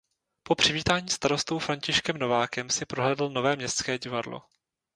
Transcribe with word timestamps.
Po 0.43 0.55
přivítání 0.55 1.09
starostou 1.09 1.59
Františkem 1.59 2.17
Novákem 2.17 2.69
si 2.69 2.85
prohlédl 2.85 3.29
nové 3.29 3.55
Městské 3.55 3.97
divadlo. 3.97 4.41